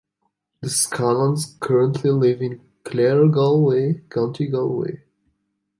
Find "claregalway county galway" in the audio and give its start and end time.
2.83-5.03